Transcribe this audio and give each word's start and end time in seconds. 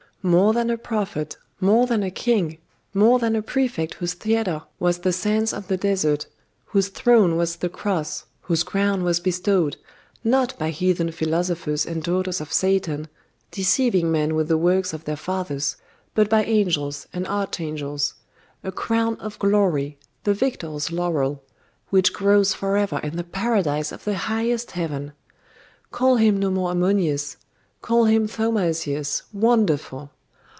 More 0.23 0.53
than 0.53 0.69
a 0.69 0.77
prophet, 0.77 1.35
more 1.59 1.87
than 1.87 2.03
a 2.03 2.11
king, 2.11 2.59
more 2.93 3.17
than 3.17 3.35
a 3.35 3.41
prefect 3.41 3.95
whose 3.95 4.13
theatre 4.13 4.61
was 4.79 4.99
the 4.99 5.11
sands 5.11 5.51
of 5.51 5.67
the 5.67 5.77
desert, 5.77 6.27
whose 6.65 6.89
throne 6.89 7.37
was 7.37 7.55
the 7.55 7.69
cross, 7.69 8.25
whose 8.41 8.61
crown 8.61 9.03
was 9.03 9.19
bestowed, 9.19 9.77
not 10.23 10.55
by 10.59 10.69
heathen 10.69 11.11
philosophers 11.11 11.87
and 11.87 12.03
daughters 12.03 12.39
of 12.39 12.53
Satan, 12.53 13.07
deceiving 13.49 14.11
men 14.11 14.35
with 14.35 14.47
the 14.47 14.59
works 14.59 14.93
of 14.93 15.05
their 15.05 15.15
fathers, 15.15 15.77
but 16.13 16.29
by 16.29 16.43
angels 16.43 17.07
and 17.11 17.25
archangels; 17.25 18.13
a 18.63 18.71
crown 18.71 19.15
of 19.15 19.39
glory, 19.39 19.97
the 20.23 20.35
victor's 20.35 20.91
laurel, 20.91 21.41
which 21.89 22.13
grows 22.13 22.53
for 22.53 22.77
ever 22.77 22.99
in 22.99 23.15
the 23.17 23.23
paradise 23.23 23.91
of 23.91 24.03
the 24.03 24.13
highest 24.17 24.69
heaven. 24.73 25.13
Call 25.89 26.17
him 26.17 26.37
no 26.39 26.51
more 26.51 26.69
Ammonius, 26.73 27.37
call 27.81 28.05
him 28.05 28.27
Thaumasius, 28.27 29.23
wonderful! 29.33 30.11